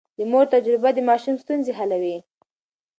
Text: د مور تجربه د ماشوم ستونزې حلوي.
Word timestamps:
د 0.17 0.19
مور 0.31 0.45
تجربه 0.53 0.89
د 0.93 0.99
ماشوم 1.09 1.35
ستونزې 1.43 1.71
حلوي. 1.79 2.17